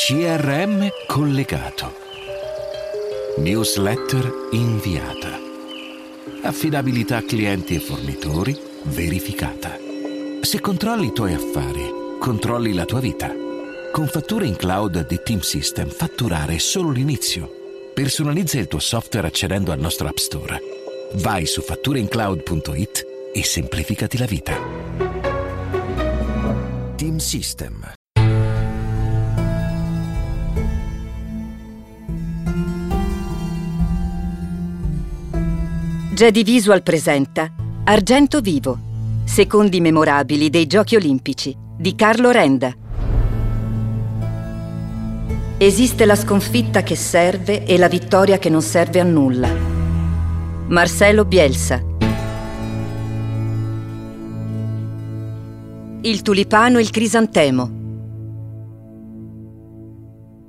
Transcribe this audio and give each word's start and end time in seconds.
CRM 0.00 0.88
collegato. 1.08 1.92
Newsletter 3.38 4.32
inviata. 4.52 5.36
Affidabilità 6.44 7.20
clienti 7.24 7.74
e 7.74 7.80
fornitori 7.80 8.56
verificata. 8.84 9.76
Se 10.40 10.60
controlli 10.60 11.08
i 11.08 11.12
tuoi 11.12 11.34
affari, 11.34 11.82
controlli 12.20 12.74
la 12.74 12.84
tua 12.84 13.00
vita. 13.00 13.28
Con 13.90 14.06
fatture 14.06 14.46
in 14.46 14.54
cloud 14.54 15.04
di 15.04 15.20
Team 15.20 15.40
System 15.40 15.88
fatturare 15.88 16.54
è 16.54 16.58
solo 16.58 16.90
l'inizio. 16.90 17.50
Personalizza 17.92 18.60
il 18.60 18.68
tuo 18.68 18.78
software 18.78 19.26
accedendo 19.26 19.72
al 19.72 19.80
nostro 19.80 20.06
App 20.06 20.18
Store. 20.18 20.60
Vai 21.14 21.44
su 21.44 21.60
fattureincloud.it 21.60 23.06
e 23.34 23.42
semplificati 23.42 24.16
la 24.16 24.26
vita. 24.26 24.56
Team 26.94 27.16
System. 27.16 27.97
Jedi 36.18 36.42
Visual 36.42 36.82
presenta 36.82 37.48
Argento 37.84 38.40
Vivo, 38.40 38.76
secondi 39.22 39.80
memorabili 39.80 40.50
dei 40.50 40.66
Giochi 40.66 40.96
Olimpici 40.96 41.56
di 41.76 41.94
Carlo 41.94 42.32
Renda. 42.32 42.74
Esiste 45.58 46.04
la 46.06 46.16
sconfitta 46.16 46.82
che 46.82 46.96
serve 46.96 47.64
e 47.64 47.78
la 47.78 47.86
vittoria 47.86 48.38
che 48.38 48.48
non 48.48 48.62
serve 48.62 48.98
a 48.98 49.04
nulla. 49.04 49.48
Marcelo 50.66 51.24
Bielsa. 51.24 51.80
Il 56.00 56.22
tulipano 56.22 56.78
e 56.78 56.80
il 56.80 56.90
crisantemo. 56.90 57.70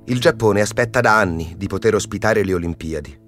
Il 0.06 0.18
Giappone 0.18 0.62
aspetta 0.62 1.00
da 1.00 1.16
anni 1.16 1.54
di 1.56 1.68
poter 1.68 1.94
ospitare 1.94 2.42
le 2.42 2.54
Olimpiadi. 2.54 3.19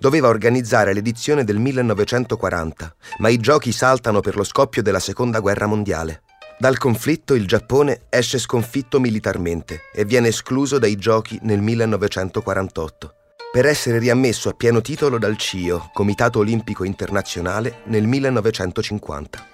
Doveva 0.00 0.28
organizzare 0.28 0.92
l'edizione 0.92 1.42
del 1.42 1.58
1940, 1.58 2.94
ma 3.18 3.28
i 3.28 3.38
giochi 3.38 3.72
saltano 3.72 4.20
per 4.20 4.36
lo 4.36 4.44
scoppio 4.44 4.80
della 4.80 5.00
Seconda 5.00 5.40
Guerra 5.40 5.66
Mondiale. 5.66 6.22
Dal 6.56 6.78
conflitto 6.78 7.34
il 7.34 7.48
Giappone 7.48 8.02
esce 8.08 8.38
sconfitto 8.38 9.00
militarmente 9.00 9.82
e 9.92 10.04
viene 10.04 10.28
escluso 10.28 10.78
dai 10.78 10.94
giochi 10.96 11.38
nel 11.42 11.60
1948, 11.60 13.14
per 13.50 13.66
essere 13.66 13.98
riammesso 13.98 14.48
a 14.48 14.52
pieno 14.52 14.80
titolo 14.80 15.18
dal 15.18 15.36
CIO, 15.36 15.90
Comitato 15.92 16.38
Olimpico 16.38 16.84
Internazionale, 16.84 17.78
nel 17.86 18.06
1950. 18.06 19.46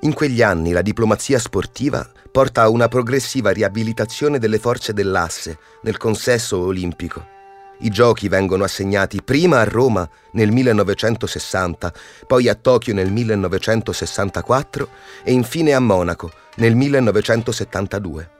In 0.00 0.14
quegli 0.14 0.40
anni 0.40 0.72
la 0.72 0.82
diplomazia 0.82 1.38
sportiva 1.38 2.08
porta 2.32 2.62
a 2.62 2.70
una 2.70 2.88
progressiva 2.88 3.50
riabilitazione 3.50 4.38
delle 4.38 4.58
forze 4.58 4.94
dell'asse 4.94 5.58
nel 5.82 5.98
consesso 5.98 6.58
olimpico. 6.58 7.38
I 7.82 7.88
giochi 7.88 8.28
vengono 8.28 8.64
assegnati 8.64 9.22
prima 9.22 9.60
a 9.60 9.64
Roma 9.64 10.06
nel 10.32 10.50
1960, 10.50 11.92
poi 12.26 12.48
a 12.48 12.54
Tokyo 12.54 12.92
nel 12.92 13.10
1964 13.10 14.88
e 15.24 15.32
infine 15.32 15.72
a 15.72 15.80
Monaco 15.80 16.30
nel 16.56 16.74
1972. 16.74 18.30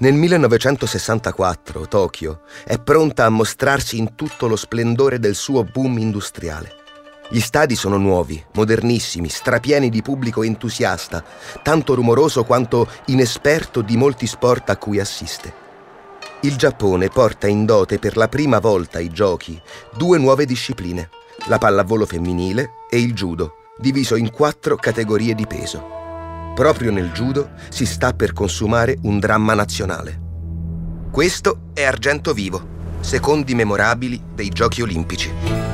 Nel 0.00 0.12
1964 0.12 1.88
Tokyo 1.88 2.42
è 2.64 2.78
pronta 2.78 3.24
a 3.24 3.30
mostrarsi 3.30 3.96
in 3.96 4.14
tutto 4.14 4.46
lo 4.46 4.56
splendore 4.56 5.18
del 5.18 5.34
suo 5.34 5.64
boom 5.64 5.96
industriale. 5.98 6.76
Gli 7.30 7.40
stadi 7.40 7.74
sono 7.74 7.96
nuovi, 7.96 8.42
modernissimi, 8.52 9.28
strapieni 9.28 9.88
di 9.88 10.02
pubblico 10.02 10.42
entusiasta, 10.42 11.24
tanto 11.62 11.94
rumoroso 11.94 12.44
quanto 12.44 12.86
inesperto 13.06 13.80
di 13.80 13.96
molti 13.96 14.26
sport 14.26 14.70
a 14.70 14.76
cui 14.76 15.00
assiste. 15.00 15.66
Il 16.42 16.54
Giappone 16.54 17.08
porta 17.08 17.48
in 17.48 17.64
dote 17.64 17.98
per 17.98 18.16
la 18.16 18.28
prima 18.28 18.60
volta 18.60 18.98
ai 18.98 19.10
giochi 19.10 19.60
due 19.96 20.18
nuove 20.18 20.46
discipline, 20.46 21.10
la 21.46 21.58
pallavolo 21.58 22.06
femminile 22.06 22.70
e 22.88 23.00
il 23.00 23.12
judo, 23.12 23.54
diviso 23.76 24.14
in 24.14 24.30
quattro 24.30 24.76
categorie 24.76 25.34
di 25.34 25.48
peso. 25.48 25.84
Proprio 26.54 26.92
nel 26.92 27.10
judo 27.10 27.50
si 27.70 27.84
sta 27.84 28.12
per 28.12 28.32
consumare 28.32 28.98
un 29.02 29.18
dramma 29.18 29.54
nazionale. 29.54 30.26
Questo 31.10 31.70
è 31.74 31.82
Argento 31.82 32.32
Vivo, 32.32 32.96
secondi 33.00 33.56
memorabili 33.56 34.22
dei 34.32 34.48
Giochi 34.48 34.80
Olimpici. 34.82 35.67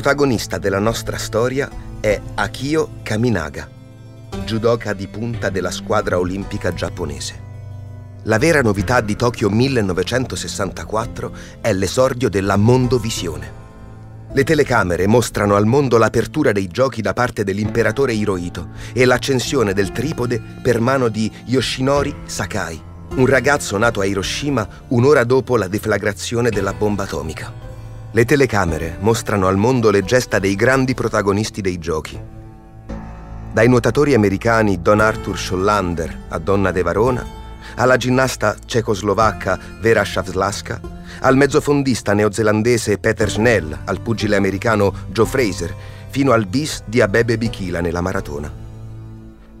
Protagonista 0.00 0.56
della 0.56 0.78
nostra 0.78 1.18
storia 1.18 1.68
è 2.00 2.18
Akio 2.36 3.00
Kaminaga, 3.02 3.68
judoka 4.46 4.94
di 4.94 5.06
punta 5.08 5.50
della 5.50 5.70
squadra 5.70 6.18
olimpica 6.18 6.72
giapponese. 6.72 7.38
La 8.22 8.38
vera 8.38 8.62
novità 8.62 9.02
di 9.02 9.14
Tokyo 9.14 9.50
1964 9.50 11.32
è 11.60 11.74
l'esordio 11.74 12.30
della 12.30 12.56
mondovisione. 12.56 13.52
Le 14.32 14.42
telecamere 14.42 15.06
mostrano 15.06 15.54
al 15.54 15.66
mondo 15.66 15.98
l'apertura 15.98 16.52
dei 16.52 16.68
giochi 16.68 17.02
da 17.02 17.12
parte 17.12 17.44
dell'imperatore 17.44 18.14
Hirohito 18.14 18.70
e 18.94 19.04
l'accensione 19.04 19.74
del 19.74 19.92
tripode 19.92 20.40
per 20.62 20.80
mano 20.80 21.08
di 21.08 21.30
Yoshinori 21.44 22.20
Sakai, 22.24 22.80
un 23.16 23.26
ragazzo 23.26 23.76
nato 23.76 24.00
a 24.00 24.06
Hiroshima 24.06 24.66
un'ora 24.88 25.24
dopo 25.24 25.58
la 25.58 25.68
deflagrazione 25.68 26.48
della 26.48 26.72
bomba 26.72 27.02
atomica. 27.02 27.68
Le 28.12 28.24
telecamere 28.24 28.96
mostrano 28.98 29.46
al 29.46 29.56
mondo 29.56 29.90
le 29.90 30.02
gesta 30.02 30.40
dei 30.40 30.56
grandi 30.56 30.94
protagonisti 30.94 31.60
dei 31.60 31.78
giochi. 31.78 32.20
Dai 33.52 33.68
nuotatori 33.68 34.14
americani 34.14 34.82
Don 34.82 34.98
Arthur 34.98 35.38
Schollander 35.38 36.22
a 36.30 36.38
Donna 36.38 36.72
De 36.72 36.82
Varona, 36.82 37.24
alla 37.76 37.96
ginnasta 37.96 38.56
cecoslovacca 38.66 39.56
Vera 39.78 40.04
Shavslaska, 40.04 40.80
al 41.20 41.36
mezzofondista 41.36 42.12
neozelandese 42.12 42.98
Peter 42.98 43.30
Snell, 43.30 43.78
al 43.84 44.00
pugile 44.00 44.34
americano 44.34 44.92
Joe 45.12 45.26
Fraser, 45.26 45.72
fino 46.08 46.32
al 46.32 46.46
bis 46.46 46.82
di 46.86 47.00
Abebe 47.00 47.38
Bikila 47.38 47.80
nella 47.80 48.00
maratona. 48.00 48.50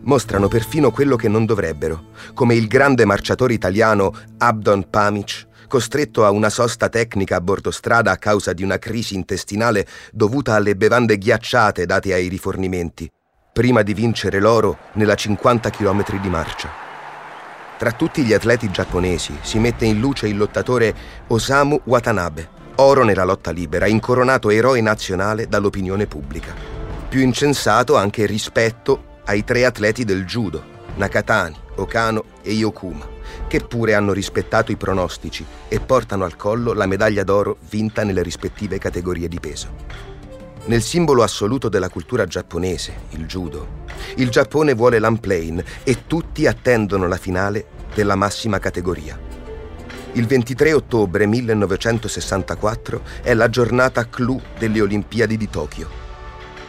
Mostrano 0.02 0.48
perfino 0.48 0.90
quello 0.90 1.14
che 1.14 1.28
non 1.28 1.44
dovrebbero, 1.44 2.06
come 2.34 2.56
il 2.56 2.66
grande 2.66 3.04
marciatore 3.04 3.52
italiano 3.52 4.12
Abdon 4.38 4.90
Pamic 4.90 5.46
costretto 5.70 6.24
a 6.24 6.30
una 6.30 6.50
sosta 6.50 6.88
tecnica 6.88 7.36
a 7.36 7.40
bordo 7.40 7.70
strada 7.70 8.10
a 8.10 8.16
causa 8.16 8.52
di 8.52 8.64
una 8.64 8.78
crisi 8.78 9.14
intestinale 9.14 9.86
dovuta 10.10 10.54
alle 10.56 10.74
bevande 10.74 11.16
ghiacciate 11.16 11.86
date 11.86 12.12
ai 12.12 12.26
rifornimenti, 12.26 13.08
prima 13.52 13.82
di 13.82 13.94
vincere 13.94 14.40
l'oro 14.40 14.78
nella 14.94 15.14
50 15.14 15.70
km 15.70 16.20
di 16.20 16.28
marcia. 16.28 16.68
Tra 17.78 17.92
tutti 17.92 18.24
gli 18.24 18.32
atleti 18.32 18.68
giapponesi 18.72 19.38
si 19.42 19.60
mette 19.60 19.84
in 19.84 20.00
luce 20.00 20.26
il 20.26 20.36
lottatore 20.36 20.92
Osamu 21.28 21.80
Watanabe, 21.84 22.48
oro 22.76 23.04
nella 23.04 23.24
lotta 23.24 23.52
libera, 23.52 23.86
incoronato 23.86 24.50
eroe 24.50 24.80
nazionale 24.80 25.46
dall'opinione 25.46 26.06
pubblica. 26.06 26.52
Più 27.08 27.20
incensato 27.20 27.96
anche 27.96 28.26
rispetto 28.26 29.20
ai 29.26 29.44
tre 29.44 29.64
atleti 29.64 30.04
del 30.04 30.24
judo, 30.24 30.62
Nakatani, 30.96 31.56
Okano 31.80 32.24
e 32.42 32.52
Yokuma 32.52 33.18
che 33.46 33.60
pure 33.60 33.94
hanno 33.94 34.12
rispettato 34.12 34.72
i 34.72 34.76
pronostici 34.76 35.44
e 35.68 35.80
portano 35.80 36.24
al 36.24 36.36
collo 36.36 36.72
la 36.72 36.86
medaglia 36.86 37.24
d'oro 37.24 37.58
vinta 37.68 38.04
nelle 38.04 38.22
rispettive 38.22 38.78
categorie 38.78 39.28
di 39.28 39.40
peso. 39.40 39.68
Nel 40.66 40.82
simbolo 40.82 41.22
assoluto 41.22 41.68
della 41.68 41.88
cultura 41.88 42.26
giapponese, 42.26 42.94
il 43.10 43.26
judo, 43.26 43.78
il 44.16 44.28
Giappone 44.28 44.74
vuole 44.74 45.00
l'unplane 45.00 45.64
e 45.82 46.06
tutti 46.06 46.46
attendono 46.46 47.08
la 47.08 47.16
finale 47.16 47.66
della 47.94 48.14
massima 48.14 48.58
categoria. 48.58 49.18
Il 50.12 50.26
23 50.26 50.72
ottobre 50.72 51.26
1964 51.26 53.02
è 53.22 53.32
la 53.34 53.48
giornata 53.48 54.08
clou 54.08 54.40
delle 54.58 54.80
Olimpiadi 54.80 55.36
di 55.36 55.48
Tokyo. 55.48 55.88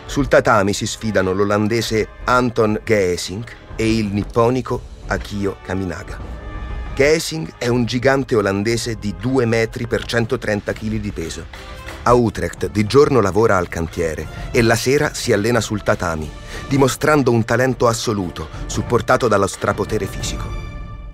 Sul 0.05 0.27
tatami 0.27 0.73
si 0.73 0.85
sfidano 0.85 1.33
l'olandese 1.33 2.07
Anton 2.23 2.79
Geesink 2.83 3.55
e 3.75 3.97
il 3.97 4.07
nipponico 4.07 4.90
Akio 5.07 5.57
Kaminaga. 5.63 6.19
Geising 6.95 7.53
è 7.57 7.67
un 7.67 7.85
gigante 7.85 8.35
olandese 8.35 8.95
di 8.95 9.15
2 9.19 9.45
metri 9.45 9.87
per 9.87 10.05
130 10.05 10.73
kg 10.73 10.95
di 10.97 11.11
peso. 11.11 11.45
A 12.03 12.13
Utrecht 12.13 12.69
di 12.69 12.85
giorno 12.85 13.21
lavora 13.21 13.57
al 13.57 13.67
cantiere 13.67 14.27
e 14.51 14.61
la 14.61 14.75
sera 14.75 15.13
si 15.13 15.31
allena 15.31 15.61
sul 15.61 15.83
tatami, 15.83 16.29
dimostrando 16.67 17.31
un 17.31 17.45
talento 17.45 17.87
assoluto, 17.87 18.49
supportato 18.65 19.27
dallo 19.27 19.47
strapotere 19.47 20.05
fisico. 20.05 20.45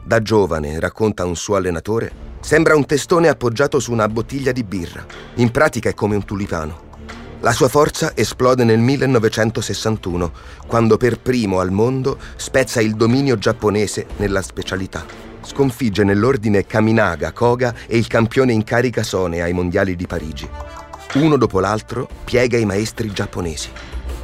Da 0.03 0.21
giovane, 0.21 0.79
racconta 0.79 1.25
un 1.25 1.35
suo 1.35 1.55
allenatore, 1.55 2.11
sembra 2.39 2.75
un 2.75 2.85
testone 2.85 3.27
appoggiato 3.27 3.79
su 3.79 3.91
una 3.91 4.07
bottiglia 4.07 4.53
di 4.53 4.63
birra. 4.63 5.05
In 5.35 5.51
pratica 5.51 5.89
è 5.89 5.93
come 5.93 6.15
un 6.15 6.23
tulipano. 6.23 6.86
La 7.47 7.53
sua 7.53 7.69
forza 7.69 8.11
esplode 8.13 8.65
nel 8.65 8.79
1961, 8.79 10.33
quando 10.67 10.97
per 10.97 11.17
primo 11.21 11.61
al 11.61 11.71
mondo 11.71 12.19
spezza 12.35 12.81
il 12.81 12.93
dominio 12.93 13.37
giapponese 13.37 14.05
nella 14.17 14.41
specialità. 14.41 15.05
Sconfigge 15.41 16.03
nell'ordine 16.03 16.65
Kaminaga, 16.65 17.31
Koga 17.31 17.73
e 17.87 17.95
il 17.95 18.07
campione 18.07 18.51
in 18.51 18.65
carica 18.65 19.01
Sone 19.01 19.41
ai 19.41 19.53
mondiali 19.53 19.95
di 19.95 20.05
Parigi. 20.05 20.45
Uno 21.13 21.37
dopo 21.37 21.61
l'altro 21.61 22.09
piega 22.25 22.57
i 22.57 22.65
maestri 22.65 23.13
giapponesi. 23.13 23.69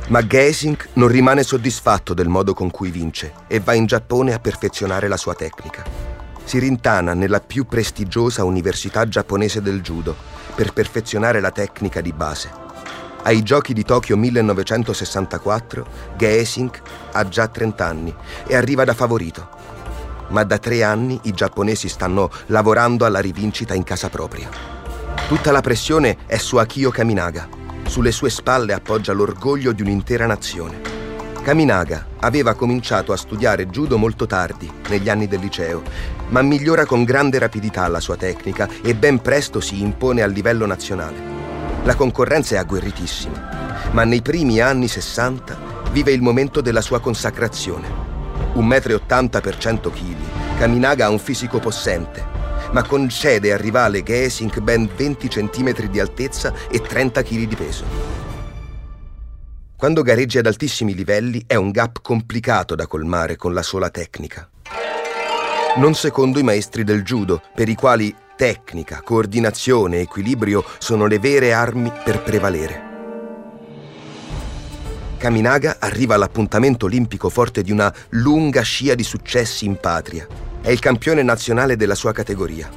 Ma 0.09 0.27
Gesink 0.27 0.89
non 0.95 1.07
rimane 1.07 1.43
soddisfatto 1.43 2.13
del 2.13 2.27
modo 2.27 2.53
con 2.53 2.69
cui 2.71 2.91
vince 2.91 3.31
e 3.47 3.61
va 3.61 3.73
in 3.73 3.85
Giappone 3.85 4.33
a 4.33 4.39
perfezionare 4.39 5.07
la 5.07 5.15
sua 5.15 5.33
tecnica. 5.33 5.81
Si 6.43 6.59
rintana 6.59 7.13
nella 7.13 7.39
più 7.39 7.67
prestigiosa 7.67 8.43
università 8.43 9.07
giapponese 9.07 9.61
del 9.61 9.79
judo 9.79 10.13
per 10.55 10.73
perfezionare 10.73 11.39
la 11.39 11.51
tecnica 11.51 12.01
di 12.01 12.11
base. 12.11 12.62
Ai 13.25 13.41
giochi 13.41 13.73
di 13.73 13.85
Tokyo 13.85 14.17
1964, 14.17 15.87
Gesink 16.17 16.81
ha 17.13 17.27
già 17.29 17.47
30 17.47 17.85
anni 17.85 18.13
e 18.45 18.55
arriva 18.55 18.83
da 18.83 18.93
favorito. 18.93 19.47
Ma 20.29 20.43
da 20.43 20.57
tre 20.57 20.83
anni 20.83 21.17
i 21.23 21.31
giapponesi 21.31 21.87
stanno 21.87 22.29
lavorando 22.47 23.05
alla 23.05 23.19
rivincita 23.19 23.73
in 23.75 23.83
casa 23.83 24.09
propria. 24.09 24.49
Tutta 25.27 25.51
la 25.51 25.61
pressione 25.61 26.17
è 26.25 26.35
su 26.35 26.57
Akio 26.57 26.89
Kaminaga. 26.89 27.47
Sulle 27.85 28.11
sue 28.11 28.29
spalle 28.29 28.73
appoggia 28.73 29.13
l'orgoglio 29.13 29.71
di 29.71 29.81
un'intera 29.81 30.25
nazione. 30.25 30.81
Kaminaga 31.43 32.07
aveva 32.19 32.55
cominciato 32.55 33.13
a 33.13 33.17
studiare 33.17 33.67
judo 33.67 33.97
molto 33.97 34.25
tardi, 34.25 34.69
negli 34.89 35.07
anni 35.07 35.27
del 35.27 35.39
liceo, 35.39 35.81
ma 36.29 36.41
migliora 36.41 36.85
con 36.85 37.05
grande 37.05 37.39
rapidità 37.39 37.87
la 37.87 38.01
sua 38.01 38.17
tecnica 38.17 38.67
e 38.81 38.95
ben 38.95 39.21
presto 39.21 39.61
si 39.61 39.81
impone 39.81 40.21
a 40.21 40.27
livello 40.27 40.65
nazionale. 40.65 41.42
La 41.85 41.95
concorrenza 41.95 42.55
è 42.55 42.59
agguerritissima, 42.59 43.89
ma 43.91 44.05
nei 44.05 44.21
primi 44.21 44.61
anni 44.61 44.87
60 44.87 45.89
vive 45.91 46.13
il 46.13 46.21
momento 46.21 46.61
della 46.61 46.79
sua 46.79 47.01
consacrazione. 47.01 48.11
1,80 48.55 49.23
m 49.23 49.41
per 49.41 49.57
100 49.57 49.89
kg, 49.89 50.15
Kaminaga 50.57 51.07
ha 51.07 51.09
un 51.09 51.19
fisico 51.19 51.59
possente, 51.59 52.25
ma 52.71 52.83
concede 52.83 53.51
al 53.51 53.59
rivale 53.59 54.01
Gesink 54.01 54.61
ben 54.61 54.89
20 54.95 55.27
cm 55.27 55.89
di 55.89 55.99
altezza 55.99 56.53
e 56.71 56.79
30 56.79 57.21
kg 57.21 57.47
di 57.47 57.55
peso. 57.55 57.83
Quando 59.75 60.03
gareggi 60.03 60.37
ad 60.37 60.45
altissimi 60.45 60.95
livelli 60.95 61.43
è 61.45 61.55
un 61.55 61.71
gap 61.71 61.99
complicato 62.01 62.75
da 62.75 62.87
colmare 62.87 63.35
con 63.35 63.53
la 63.53 63.61
sola 63.61 63.89
tecnica. 63.89 64.49
Non 65.75 65.95
secondo 65.95 66.39
i 66.39 66.43
maestri 66.43 66.85
del 66.85 67.03
judo, 67.03 67.41
per 67.53 67.67
i 67.67 67.75
quali 67.75 68.15
Tecnica, 68.35 69.01
coordinazione 69.03 69.99
equilibrio 69.99 70.65
sono 70.79 71.05
le 71.05 71.19
vere 71.19 71.53
armi 71.53 71.91
per 72.03 72.23
prevalere. 72.23 72.91
Kaminaga 75.17 75.77
arriva 75.79 76.15
all'appuntamento 76.15 76.87
olimpico 76.87 77.29
forte 77.29 77.61
di 77.61 77.71
una 77.71 77.93
lunga 78.09 78.61
scia 78.61 78.95
di 78.95 79.03
successi 79.03 79.65
in 79.65 79.77
patria. 79.79 80.27
È 80.61 80.71
il 80.71 80.79
campione 80.79 81.21
nazionale 81.21 81.75
della 81.75 81.93
sua 81.93 82.11
categoria. 82.11 82.69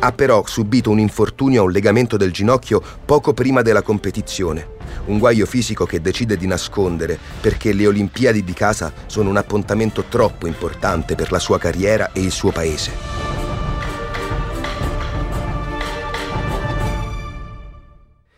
Ha 0.00 0.12
però 0.12 0.44
subito 0.46 0.90
un 0.90 0.98
infortunio 0.98 1.62
a 1.62 1.64
un 1.64 1.72
legamento 1.72 2.18
del 2.18 2.30
ginocchio 2.30 2.82
poco 3.06 3.32
prima 3.32 3.62
della 3.62 3.82
competizione, 3.82 4.68
un 5.06 5.18
guaio 5.18 5.46
fisico 5.46 5.86
che 5.86 6.02
decide 6.02 6.36
di 6.36 6.46
nascondere 6.46 7.18
perché 7.40 7.72
le 7.72 7.86
Olimpiadi 7.86 8.44
di 8.44 8.52
casa 8.52 8.92
sono 9.06 9.30
un 9.30 9.38
appuntamento 9.38 10.04
troppo 10.10 10.46
importante 10.46 11.14
per 11.14 11.32
la 11.32 11.38
sua 11.38 11.58
carriera 11.58 12.12
e 12.12 12.20
il 12.20 12.30
suo 12.30 12.52
paese. 12.52 13.23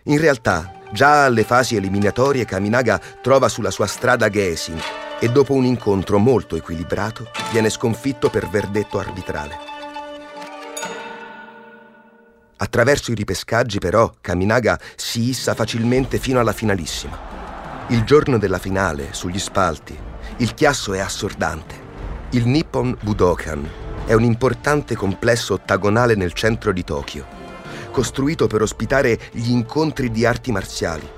In 0.08 0.18
realtà, 0.18 0.72
già 0.92 1.24
alle 1.24 1.42
fasi 1.42 1.74
eliminatorie 1.74 2.44
Kaminaga 2.44 3.00
trova 3.20 3.48
sulla 3.48 3.72
sua 3.72 3.88
strada 3.88 4.28
Gesing 4.28 4.80
e 5.18 5.28
dopo 5.30 5.52
un 5.52 5.64
incontro 5.64 6.18
molto 6.18 6.54
equilibrato 6.54 7.28
viene 7.50 7.70
sconfitto 7.70 8.30
per 8.30 8.48
verdetto 8.48 9.00
arbitrale. 9.00 9.56
Attraverso 12.58 13.10
i 13.10 13.16
ripescaggi 13.16 13.78
però 13.80 14.14
Kaminaga 14.20 14.78
si 14.94 15.28
issa 15.28 15.54
facilmente 15.54 16.18
fino 16.18 16.38
alla 16.38 16.52
finalissima. 16.52 17.18
Il 17.88 18.04
giorno 18.04 18.38
della 18.38 18.58
finale, 18.58 19.08
sugli 19.10 19.40
spalti, 19.40 19.98
il 20.36 20.54
chiasso 20.54 20.94
è 20.94 21.00
assordante. 21.00 21.74
Il 22.30 22.46
Nippon 22.46 22.96
Budokan 23.00 23.68
è 24.06 24.12
un 24.12 24.22
importante 24.22 24.94
complesso 24.94 25.54
ottagonale 25.54 26.14
nel 26.14 26.32
centro 26.32 26.72
di 26.72 26.84
Tokyo 26.84 27.35
costruito 27.96 28.46
per 28.46 28.60
ospitare 28.60 29.18
gli 29.32 29.50
incontri 29.50 30.10
di 30.10 30.26
arti 30.26 30.52
marziali. 30.52 31.08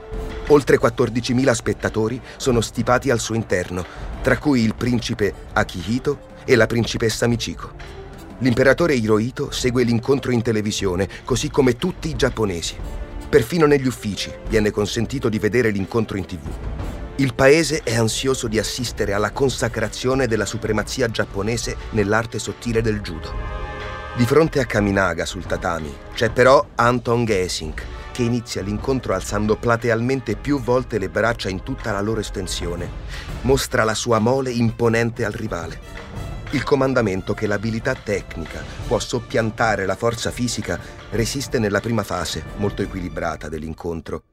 Oltre 0.50 0.78
14.000 0.78 1.50
spettatori 1.50 2.22
sono 2.36 2.60
stipati 2.60 3.10
al 3.10 3.18
suo 3.18 3.34
interno, 3.34 3.84
tra 4.22 4.38
cui 4.38 4.62
il 4.62 4.76
principe 4.76 5.34
Akihito 5.54 6.36
e 6.44 6.54
la 6.54 6.66
principessa 6.66 7.26
Michiko. 7.26 7.72
L'imperatore 8.38 8.94
Hirohito 8.94 9.50
segue 9.50 9.82
l'incontro 9.82 10.30
in 10.30 10.40
televisione, 10.40 11.08
così 11.24 11.50
come 11.50 11.76
tutti 11.76 12.10
i 12.10 12.14
giapponesi. 12.14 12.76
Perfino 13.28 13.66
negli 13.66 13.88
uffici 13.88 14.32
viene 14.48 14.70
consentito 14.70 15.28
di 15.28 15.40
vedere 15.40 15.70
l'incontro 15.70 16.16
in 16.16 16.26
tv. 16.26 16.46
Il 17.16 17.34
paese 17.34 17.80
è 17.82 17.96
ansioso 17.96 18.46
di 18.46 18.60
assistere 18.60 19.14
alla 19.14 19.32
consacrazione 19.32 20.28
della 20.28 20.46
supremazia 20.46 21.08
giapponese 21.08 21.76
nell'arte 21.90 22.38
sottile 22.38 22.82
del 22.82 23.00
judo. 23.00 23.67
Di 24.18 24.26
fronte 24.26 24.58
a 24.58 24.64
Kaminaga 24.64 25.24
sul 25.24 25.46
tatami 25.46 25.96
c'è 26.12 26.30
però 26.30 26.70
Anton 26.74 27.24
Gesink, 27.24 27.84
che 28.10 28.24
inizia 28.24 28.62
l'incontro 28.62 29.14
alzando 29.14 29.54
platealmente 29.54 30.34
più 30.34 30.60
volte 30.60 30.98
le 30.98 31.08
braccia 31.08 31.48
in 31.48 31.62
tutta 31.62 31.92
la 31.92 32.00
loro 32.00 32.18
estensione. 32.18 32.90
Mostra 33.42 33.84
la 33.84 33.94
sua 33.94 34.18
mole 34.18 34.50
imponente 34.50 35.24
al 35.24 35.30
rivale. 35.30 35.78
Il 36.50 36.64
comandamento 36.64 37.32
che 37.32 37.46
l'abilità 37.46 37.94
tecnica 37.94 38.60
può 38.88 38.98
soppiantare 38.98 39.86
la 39.86 39.94
forza 39.94 40.32
fisica 40.32 40.80
resiste 41.10 41.60
nella 41.60 41.78
prima 41.78 42.02
fase, 42.02 42.42
molto 42.56 42.82
equilibrata, 42.82 43.48
dell'incontro. 43.48 44.24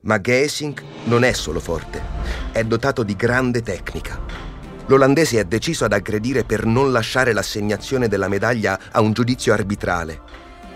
Ma 0.00 0.20
Gesink 0.20 0.82
non 1.04 1.22
è 1.22 1.30
solo 1.30 1.60
forte, 1.60 2.02
è 2.50 2.64
dotato 2.64 3.04
di 3.04 3.14
grande 3.14 3.62
tecnica 3.62 4.27
l'olandese 4.88 5.40
è 5.40 5.44
deciso 5.44 5.84
ad 5.84 5.92
aggredire 5.92 6.44
per 6.44 6.64
non 6.64 6.92
lasciare 6.92 7.32
l'assegnazione 7.32 8.08
della 8.08 8.28
medaglia 8.28 8.78
a 8.90 9.00
un 9.00 9.12
giudizio 9.12 9.52
arbitrale, 9.52 10.20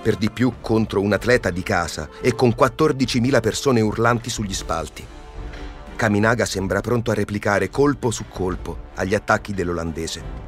per 0.03 0.17
di 0.17 0.31
più 0.31 0.55
contro 0.61 1.01
un 1.01 1.13
atleta 1.13 1.51
di 1.51 1.63
casa 1.63 2.09
e 2.21 2.35
con 2.35 2.55
14.000 2.57 3.41
persone 3.41 3.81
urlanti 3.81 4.31
sugli 4.31 4.55
spalti. 4.55 5.05
Kaminaga 5.97 6.45
sembra 6.45 6.81
pronto 6.81 7.11
a 7.11 7.15
replicare 7.15 7.71
colpo 7.71 8.11
su 8.11 8.25
colpo 8.29 8.91
agli 8.95 9.15
attacchi 9.15 9.55
dell'olandese. 9.55 10.41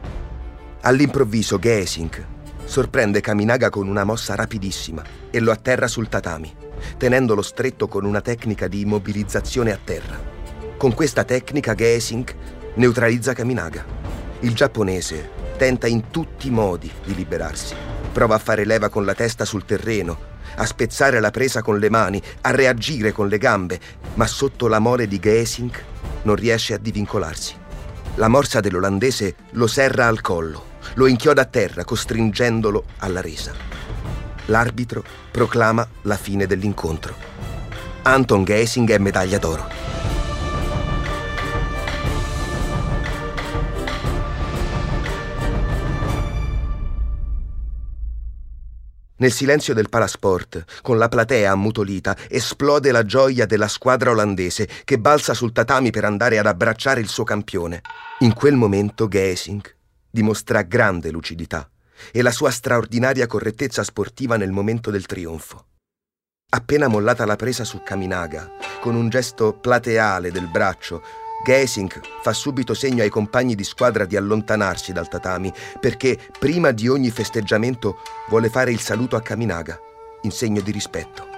All'improvviso 0.81 1.59
Gesink 1.59 2.27
sorprende 2.65 3.21
Kaminaga 3.21 3.71
con 3.71 3.89
una 3.89 4.05
mossa 4.05 4.35
rapidissima 4.35 5.03
e 5.31 5.41
lo 5.41 5.53
atterra 5.53 5.87
sul 5.87 6.09
tatami, 6.09 6.53
tenendolo 6.99 7.41
stretto 7.41 7.89
con 7.89 8.05
una 8.05 8.21
tecnica 8.21 8.69
di 8.69 8.81
immobilizzazione 8.81 9.73
a 9.73 9.79
terra. 9.83 10.33
Con 10.77 10.93
questa 10.93 11.25
tecnica 11.25 11.75
Gesink 11.75 12.35
neutralizza 12.75 13.33
Kaminaga. 13.33 13.85
Il 14.41 14.55
giapponese 14.55 15.31
tenta 15.57 15.87
in 15.87 16.11
tutti 16.11 16.49
i 16.49 16.51
modi 16.51 16.91
di 17.05 17.15
liberarsi. 17.15 17.75
Prova 18.13 18.35
a 18.35 18.39
fare 18.39 18.65
leva 18.65 18.89
con 18.89 19.05
la 19.05 19.15
testa 19.15 19.45
sul 19.45 19.65
terreno, 19.65 20.33
a 20.57 20.67
spezzare 20.67 21.21
la 21.21 21.31
presa 21.31 21.63
con 21.63 21.79
le 21.79 21.91
mani, 21.91 22.21
a 22.43 22.51
reagire 22.51 23.13
con 23.13 23.29
le 23.29 23.39
gambe, 23.39 23.81
ma 24.15 24.27
sotto 24.27 24.67
la 24.67 24.79
mole 24.79 25.07
di 25.07 25.19
Gesink 25.19 25.85
non 26.23 26.35
riesce 26.35 26.75
a 26.75 26.79
divincolarsi. 26.79 27.55
La 28.17 28.29
morsa 28.29 28.61
dell'olandese 28.61 29.35
lo 29.51 29.67
serra 29.67 30.07
al 30.07 30.21
collo, 30.21 30.73
lo 30.95 31.07
inchioda 31.07 31.43
a 31.43 31.47
terra, 31.47 31.85
costringendolo 31.85 32.85
alla 32.99 33.21
resa. 33.21 33.53
L'arbitro 34.47 35.03
proclama 35.31 35.87
la 36.03 36.17
fine 36.17 36.47
dell'incontro. 36.47 37.15
Anton 38.03 38.45
Gesing 38.45 38.91
è 38.91 38.99
medaglia 38.99 39.39
d'oro. 39.39 40.04
Nel 49.25 49.33
silenzio 49.33 49.73
del 49.73 49.89
palasport, 49.89 50.83
con 50.83 50.99
la 50.99 51.09
platea 51.09 51.51
ammutolita, 51.51 52.15
esplode 52.29 52.93
la 52.93 53.05
gioia 53.05 53.47
della 53.47 53.69
squadra 53.69 54.11
olandese 54.11 54.69
che 54.85 54.99
balza 54.99 55.33
sul 55.33 55.51
tatami 55.51 55.89
per 55.89 56.05
andare 56.05 56.37
ad 56.37 56.45
abbracciare 56.45 57.01
il 57.01 57.09
suo 57.09 57.25
campione. 57.25 57.81
In 58.19 58.35
quel 58.35 58.55
momento 58.55 59.09
Gesink 59.09 59.77
dimostra 60.11 60.61
grande 60.61 61.11
lucidità 61.11 61.67
e 62.13 62.21
la 62.21 62.31
sua 62.31 62.51
straordinaria 62.51 63.27
correttezza 63.27 63.83
sportiva 63.83 64.37
nel 64.37 64.53
momento 64.53 64.91
del 64.91 65.07
trionfo. 65.07 65.69
Appena 66.51 66.87
mollata 66.89 67.25
la 67.25 67.37
presa 67.37 67.65
su 67.65 67.83
Kaminaga, 67.83 68.51
con 68.83 68.95
un 68.95 69.09
gesto 69.09 69.55
plateale 69.55 70.33
del 70.33 70.51
braccio, 70.51 71.03
Gesink 71.45 72.01
fa 72.23 72.33
subito 72.33 72.73
segno 72.73 73.03
ai 73.03 73.11
compagni 73.11 73.55
di 73.55 73.65
squadra 73.65 74.07
di 74.07 74.17
allontanarsi 74.17 74.93
dal 74.93 75.09
tatami 75.09 75.53
perché 75.79 76.19
prima 76.39 76.71
di 76.71 76.89
ogni 76.89 77.11
festeggiamento 77.11 77.99
vuole 78.29 78.49
fare 78.49 78.73
il 78.73 78.81
saluto 78.81 79.15
a 79.15 79.21
Kaminaga 79.21 79.79
in 80.23 80.31
segno 80.31 80.63
di 80.63 80.71
rispetto. 80.71 81.29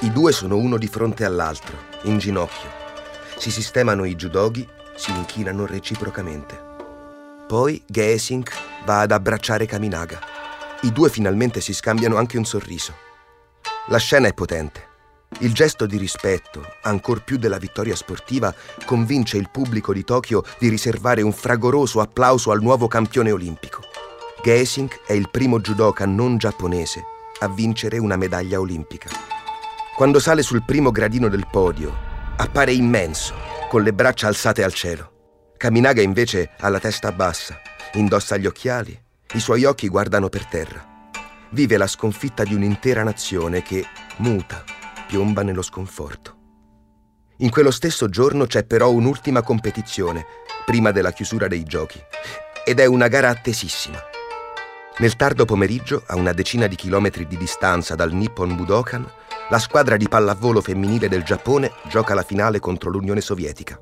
I 0.00 0.10
due 0.10 0.32
sono 0.32 0.56
uno 0.56 0.78
di 0.78 0.86
fronte 0.86 1.26
all'altro, 1.26 1.76
in 2.04 2.16
ginocchio. 2.16 2.70
Si 3.36 3.50
sistemano 3.50 4.04
i 4.04 4.14
judogi, 4.14 4.66
si 4.96 5.10
inchinano 5.10 5.66
reciprocamente. 5.66 6.58
Poi 7.46 7.82
Gesink 7.86 8.52
va 8.86 9.00
ad 9.00 9.12
abbracciare 9.12 9.66
Kaminaga. 9.66 10.18
I 10.80 10.92
due 10.92 11.10
finalmente 11.10 11.60
si 11.60 11.74
scambiano 11.74 12.16
anche 12.16 12.38
un 12.38 12.46
sorriso. 12.46 12.94
La 13.88 13.98
scena 13.98 14.28
è 14.28 14.32
potente. 14.32 14.92
Il 15.40 15.52
gesto 15.52 15.84
di 15.86 15.96
rispetto, 15.96 16.64
ancor 16.82 17.24
più 17.24 17.36
della 17.36 17.58
vittoria 17.58 17.96
sportiva, 17.96 18.54
convince 18.84 19.36
il 19.36 19.50
pubblico 19.50 19.92
di 19.92 20.04
Tokyo 20.04 20.44
di 20.58 20.68
riservare 20.68 21.22
un 21.22 21.32
fragoroso 21.32 22.00
applauso 22.00 22.52
al 22.52 22.62
nuovo 22.62 22.86
campione 22.86 23.32
olimpico. 23.32 23.82
Gesink 24.42 25.00
è 25.06 25.12
il 25.12 25.28
primo 25.30 25.58
judoka 25.58 26.06
non 26.06 26.38
giapponese 26.38 27.02
a 27.40 27.48
vincere 27.48 27.98
una 27.98 28.16
medaglia 28.16 28.60
olimpica. 28.60 29.10
Quando 29.96 30.20
sale 30.20 30.42
sul 30.42 30.64
primo 30.64 30.90
gradino 30.90 31.28
del 31.28 31.46
podio, 31.50 31.92
appare 32.36 32.72
immenso, 32.72 33.34
con 33.68 33.82
le 33.82 33.92
braccia 33.92 34.28
alzate 34.28 34.62
al 34.62 34.72
cielo. 34.72 35.12
Kaminaga 35.56 36.00
invece 36.00 36.50
ha 36.60 36.68
la 36.68 36.78
testa 36.78 37.10
bassa, 37.10 37.60
indossa 37.94 38.36
gli 38.36 38.46
occhiali, 38.46 38.98
i 39.32 39.40
suoi 39.40 39.64
occhi 39.64 39.88
guardano 39.88 40.28
per 40.28 40.46
terra. 40.46 41.10
Vive 41.50 41.76
la 41.76 41.86
sconfitta 41.86 42.44
di 42.44 42.54
un'intera 42.54 43.02
nazione 43.02 43.62
che, 43.62 43.84
muta, 44.18 44.64
piomba 45.14 45.44
nello 45.44 45.62
sconforto. 45.62 46.38
In 47.36 47.50
quello 47.50 47.70
stesso 47.70 48.08
giorno 48.08 48.46
c'è 48.46 48.64
però 48.64 48.90
un'ultima 48.90 49.42
competizione, 49.42 50.26
prima 50.66 50.90
della 50.90 51.12
chiusura 51.12 51.46
dei 51.46 51.62
giochi, 51.62 52.00
ed 52.64 52.80
è 52.80 52.86
una 52.86 53.06
gara 53.06 53.28
attesissima. 53.28 53.96
Nel 54.98 55.14
tardo 55.14 55.44
pomeriggio, 55.44 56.02
a 56.08 56.16
una 56.16 56.32
decina 56.32 56.66
di 56.66 56.74
chilometri 56.74 57.28
di 57.28 57.36
distanza 57.36 57.94
dal 57.94 58.12
Nippon 58.12 58.56
Budokan, 58.56 59.08
la 59.50 59.60
squadra 59.60 59.96
di 59.96 60.08
pallavolo 60.08 60.60
femminile 60.60 61.06
del 61.06 61.22
Giappone 61.22 61.70
gioca 61.88 62.12
la 62.14 62.24
finale 62.24 62.58
contro 62.58 62.90
l'Unione 62.90 63.20
Sovietica. 63.20 63.80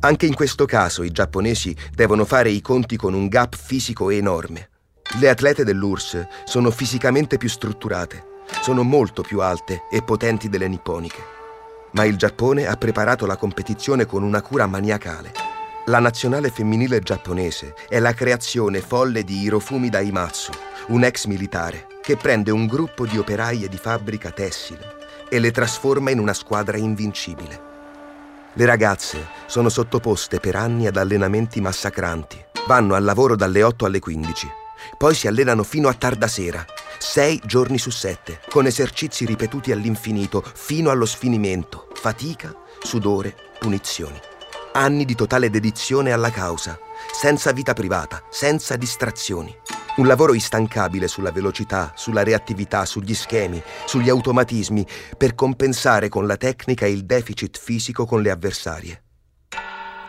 Anche 0.00 0.24
in 0.24 0.34
questo 0.34 0.64
caso 0.64 1.02
i 1.02 1.10
giapponesi 1.10 1.76
devono 1.94 2.24
fare 2.24 2.48
i 2.48 2.62
conti 2.62 2.96
con 2.96 3.12
un 3.12 3.28
gap 3.28 3.54
fisico 3.54 4.08
enorme. 4.08 4.70
Le 5.20 5.28
atlete 5.28 5.62
dell'URSS 5.62 6.26
sono 6.44 6.70
fisicamente 6.70 7.36
più 7.36 7.50
strutturate, 7.50 8.30
sono 8.60 8.82
molto 8.82 9.22
più 9.22 9.40
alte 9.40 9.84
e 9.90 10.02
potenti 10.02 10.48
delle 10.48 10.68
nipponiche. 10.68 11.40
Ma 11.92 12.04
il 12.04 12.16
Giappone 12.16 12.66
ha 12.66 12.76
preparato 12.76 13.26
la 13.26 13.36
competizione 13.36 14.06
con 14.06 14.22
una 14.22 14.40
cura 14.40 14.66
maniacale. 14.66 15.32
La 15.86 15.98
nazionale 15.98 16.50
femminile 16.50 17.00
giapponese 17.00 17.74
è 17.88 17.98
la 17.98 18.14
creazione 18.14 18.80
folle 18.80 19.24
di 19.24 19.40
Hirofumi 19.40 19.88
Daimatsu, 19.88 20.52
un 20.88 21.04
ex 21.04 21.26
militare, 21.26 21.86
che 22.00 22.16
prende 22.16 22.50
un 22.50 22.66
gruppo 22.66 23.04
di 23.04 23.18
operaie 23.18 23.68
di 23.68 23.76
fabbrica 23.76 24.30
tessile 24.30 25.00
e 25.28 25.38
le 25.38 25.50
trasforma 25.50 26.10
in 26.10 26.18
una 26.18 26.34
squadra 26.34 26.76
invincibile. 26.76 27.70
Le 28.52 28.64
ragazze 28.64 29.26
sono 29.46 29.68
sottoposte 29.68 30.38
per 30.38 30.56
anni 30.56 30.86
ad 30.86 30.96
allenamenti 30.96 31.60
massacranti. 31.60 32.42
Vanno 32.66 32.94
al 32.94 33.02
lavoro 33.02 33.34
dalle 33.34 33.62
8 33.62 33.86
alle 33.86 33.98
15, 33.98 34.48
poi 34.96 35.14
si 35.14 35.26
allenano 35.26 35.62
fino 35.62 35.88
a 35.88 35.94
tarda 35.94 36.28
sera 36.28 36.64
sei 37.02 37.42
giorni 37.44 37.78
su 37.78 37.90
sette, 37.90 38.38
con 38.48 38.64
esercizi 38.64 39.26
ripetuti 39.26 39.72
all'infinito, 39.72 40.40
fino 40.40 40.88
allo 40.88 41.04
sfinimento, 41.04 41.88
fatica, 41.94 42.54
sudore, 42.80 43.34
punizioni. 43.58 44.18
Anni 44.74 45.04
di 45.04 45.16
totale 45.16 45.50
dedizione 45.50 46.12
alla 46.12 46.30
causa, 46.30 46.78
senza 47.12 47.50
vita 47.50 47.74
privata, 47.74 48.22
senza 48.30 48.76
distrazioni. 48.76 49.54
Un 49.96 50.06
lavoro 50.06 50.32
instancabile 50.32 51.08
sulla 51.08 51.32
velocità, 51.32 51.92
sulla 51.96 52.22
reattività, 52.22 52.86
sugli 52.86 53.14
schemi, 53.14 53.60
sugli 53.84 54.08
automatismi, 54.08 54.86
per 55.18 55.34
compensare 55.34 56.08
con 56.08 56.26
la 56.26 56.36
tecnica 56.36 56.86
il 56.86 57.04
deficit 57.04 57.58
fisico 57.58 58.06
con 58.06 58.22
le 58.22 58.30
avversarie. 58.30 59.02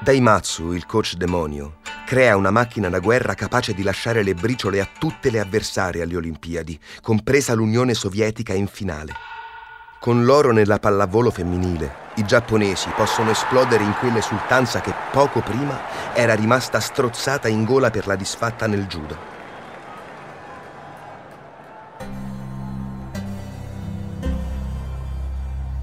Daimatsu, 0.04 0.74
il 0.74 0.86
coach 0.86 1.14
demonio, 1.14 1.78
crea 2.06 2.36
una 2.36 2.52
macchina 2.52 2.90
da 2.90 3.00
guerra 3.00 3.36
capace 3.36 3.74
di 3.74 3.84
lasciare 3.84 4.22
le 4.22 4.34
briciole 4.34 4.82
a 4.82 4.88
tutte 5.00 5.30
le 5.30 5.40
avversarie 5.40 6.02
alle 6.02 6.18
Olimpiadi, 6.18 6.78
compresa 7.00 7.54
l'Unione 7.54 7.94
Sovietica 7.94 8.52
in 8.52 8.68
finale. 8.68 9.14
Con 10.02 10.26
l'oro 10.26 10.52
nella 10.52 10.78
pallavolo 10.78 11.32
femminile, 11.32 12.12
i 12.16 12.26
giapponesi 12.26 12.90
possono 12.90 13.32
esplodere 13.32 13.86
in 13.86 13.96
quell'esultanza 13.98 14.82
che 14.82 14.94
poco 15.14 15.40
prima 15.40 16.14
era 16.14 16.34
rimasta 16.34 16.82
strozzata 16.82 17.48
in 17.48 17.64
gola 17.64 17.90
per 17.90 18.06
la 18.06 18.18
disfatta 18.18 18.68
nel 18.68 18.86
judo. 18.88 19.18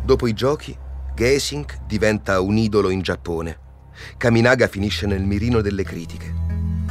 Dopo 0.05 0.27
i 0.27 0.35
giochi, 0.35 0.77
Gesink 1.15 1.79
diventa 1.87 2.43
un 2.43 2.59
idolo 2.59 2.91
in 2.91 3.01
Giappone 3.01 3.69
Kaminaga 4.17 4.67
finisce 4.67 5.07
nel 5.07 5.23
mirino 5.23 5.61
delle 5.61 5.83
critiche. 5.83 6.35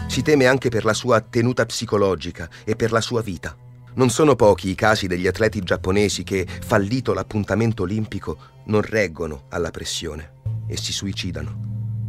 Si 0.08 0.22
teme 0.22 0.48
anche 0.48 0.70
per 0.70 0.86
la 0.86 0.94
sua 0.94 1.22
tenuta 1.22 1.66
psicologica 1.66 2.50
e 2.64 2.76
per 2.76 2.92
la 2.92 3.02
sua 3.02 3.22
vita. 3.22 3.56
Non 3.94 4.10
sono 4.10 4.36
pochi 4.36 4.70
i 4.70 4.76
casi 4.76 5.08
degli 5.08 5.28
atleti 5.28 5.62
giapponesi 5.62 6.24
che, 6.24 6.48
fallito 6.48 7.14
l'appuntamento 7.14 7.84
olimpico, 7.84 8.38
non 8.66 8.82
reggono 8.82 9.46
alla 9.50 9.72
pressione 9.72 10.34
e 10.68 10.78
si 10.78 10.94
suicidano. 10.94 11.68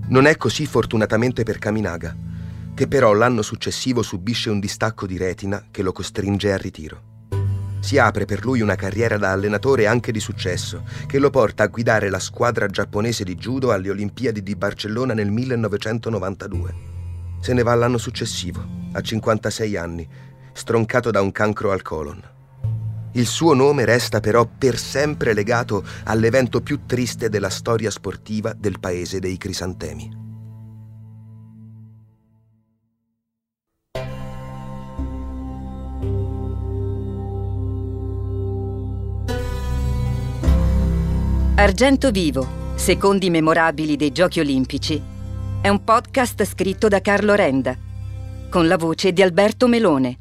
Non 0.09 0.27
è 0.27 0.37
così 0.37 0.67
fortunatamente 0.67 1.43
per 1.43 1.59
Kaminaga, 1.59 2.17
che 2.75 2.89
però 2.89 3.13
l'anno 3.13 3.43
successivo 3.43 4.03
subisce 4.03 4.51
un 4.51 4.61
distacco 4.61 5.07
di 5.07 5.17
retina 5.17 5.67
che 5.71 5.83
lo 5.83 5.93
costringe 5.93 6.53
al 6.53 6.59
ritiro. 6.59 7.10
Si 7.81 7.97
apre 7.99 8.27
per 8.27 8.45
lui 8.45 8.61
una 8.61 8.77
carriera 8.77 9.17
da 9.17 9.33
allenatore 9.33 9.87
anche 9.87 10.13
di 10.13 10.21
successo, 10.21 10.85
che 11.07 11.19
lo 11.19 11.31
porta 11.31 11.65
a 11.65 11.69
guidare 11.69 12.11
la 12.11 12.19
squadra 12.19 12.67
giapponese 12.67 13.25
di 13.25 13.35
judo 13.35 13.73
alle 13.73 13.91
Olimpiadi 13.91 14.43
di 14.43 14.55
Barcellona 14.55 15.15
nel 15.15 15.31
1992. 15.31 16.75
Se 17.41 17.55
ne 17.55 17.63
va 17.63 17.75
l'anno 17.75 17.99
successivo, 17.99 18.63
a 18.93 19.01
56 19.01 19.77
anni, 19.77 20.09
stroncato 20.53 21.11
da 21.11 21.23
un 21.23 21.33
cancro 21.33 21.73
al 21.73 21.83
colon. 21.83 22.23
Il 23.13 23.27
suo 23.27 23.55
nome 23.55 23.85
resta 23.85 24.21
però 24.21 24.47
per 24.47 24.79
sempre 24.79 25.33
legato 25.33 25.83
all'evento 26.05 26.61
più 26.61 26.81
triste 26.87 27.29
della 27.29 27.51
storia 27.51 27.91
sportiva 27.91 28.53
del 28.53 28.79
paese 28.79 29.19
dei 29.19 29.37
crisantemi. 29.37 30.30
Argento 41.61 42.11
Vivo, 42.11 42.73
secondi 42.77 43.29
memorabili 43.29 43.95
dei 43.95 44.13
Giochi 44.13 44.41
Olimpici, 44.41 44.99
è 45.61 45.69
un 45.69 45.85
podcast 45.85 46.43
scritto 46.47 46.89
da 46.89 47.03
Carlo 47.03 47.35
Renda, 47.35 47.77
con 48.49 48.67
la 48.67 48.79
voce 48.79 49.13
di 49.13 49.21
Alberto 49.21 49.69
Melone. 49.69 50.19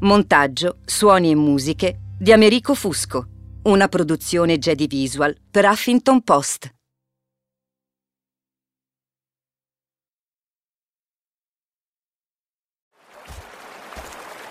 Montaggio, 0.00 0.80
suoni 0.84 1.30
e 1.30 1.34
musiche 1.34 1.98
di 2.18 2.30
Americo 2.30 2.74
Fusco, 2.74 3.26
una 3.62 3.88
produzione 3.88 4.58
Jedi 4.58 4.86
Visual 4.86 5.34
per 5.50 5.64
Huffington 5.64 6.22
Post. 6.22 6.74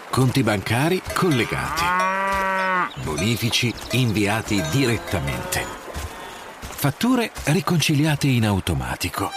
Conti 0.10 0.42
bancari 0.42 1.00
collegati. 1.14 1.84
Bonifici 3.04 3.72
inviati 3.92 4.60
direttamente 4.72 5.85
fatture 6.86 7.32
riconciliate 7.46 8.28
in 8.28 8.46
automatico. 8.46 9.32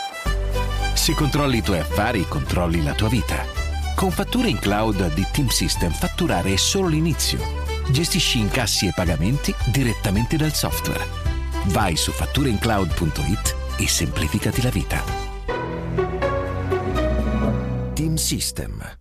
Se 0.93 1.15
controlli 1.15 1.57
i 1.57 1.63
tuoi 1.63 1.79
affari, 1.79 2.27
controlli 2.29 2.83
la 2.83 2.93
tua 2.93 3.09
vita. 3.09 3.43
Con 3.95 4.11
fatture 4.11 4.51
in 4.51 4.59
cloud 4.59 5.15
di 5.15 5.27
Team 5.33 5.49
System 5.49 5.91
fatturare 5.91 6.53
è 6.53 6.57
solo 6.57 6.89
l'inizio. 6.89 7.39
Gestisci 7.89 8.39
incassi 8.39 8.87
e 8.87 8.93
pagamenti 8.95 9.55
direttamente 9.73 10.37
dal 10.37 10.53
software. 10.53 11.07
Vai 11.69 11.97
su 11.97 12.13
fattureincloud.it 12.13 13.57
e 13.79 13.89
semplificati 13.89 14.61
la 14.61 14.71
vita. 14.71 15.03
Team 17.95 18.17
System 18.17 18.97